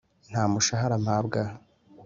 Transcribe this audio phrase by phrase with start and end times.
[0.31, 1.41] Nta mushahara mpabwa